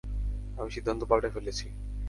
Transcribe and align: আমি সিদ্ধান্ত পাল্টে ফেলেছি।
আমি 0.57 0.69
সিদ্ধান্ত 0.71 1.01
পাল্টে 1.03 1.29
ফেলেছি। 1.29 1.65